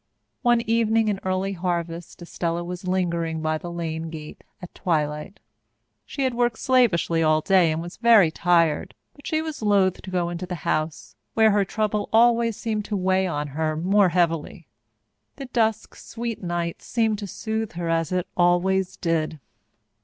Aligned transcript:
One 0.41 0.61
evening 0.61 1.09
in 1.09 1.19
early 1.23 1.53
harvest 1.53 2.23
Estella 2.23 2.63
was 2.63 2.87
lingering 2.87 3.39
by 3.39 3.59
the 3.59 3.69
lane 3.71 4.09
gate 4.09 4.43
at 4.59 4.73
twilight. 4.73 5.39
She 6.07 6.23
had 6.23 6.33
worked 6.33 6.57
slavishly 6.57 7.21
all 7.21 7.41
day 7.41 7.71
and 7.71 7.83
was 7.83 7.97
very 7.97 8.31
tired, 8.31 8.95
but 9.15 9.27
she 9.27 9.43
was 9.43 9.61
loath 9.61 10.01
to 10.01 10.09
go 10.09 10.29
into 10.29 10.47
the 10.47 10.55
house, 10.65 11.15
where 11.35 11.51
her 11.51 11.63
trouble 11.65 12.09
always 12.11 12.57
seemed 12.57 12.85
to 12.85 12.97
weigh 12.97 13.27
on 13.27 13.49
her 13.49 13.75
more 13.77 14.09
heavily. 14.09 14.67
The 15.35 15.45
dusk, 15.45 15.93
sweet 15.93 16.41
night 16.41 16.81
seemed 16.81 17.19
to 17.19 17.27
soothe 17.27 17.73
her 17.73 17.87
as 17.87 18.11
it 18.11 18.27
always 18.35 18.97
did. 18.97 19.39